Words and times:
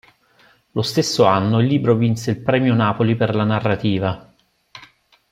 Lo 0.71 0.81
stesso 0.81 1.25
anno 1.25 1.59
il 1.59 1.67
libro 1.67 1.93
vinse 1.93 2.31
il 2.31 2.41
Premio 2.41 2.73
Napoli 2.73 3.15
per 3.15 3.35
la 3.35 3.43
narrativa. 3.43 4.33